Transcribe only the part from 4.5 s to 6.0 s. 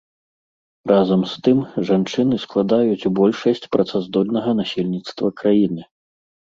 насельніцтва краіны.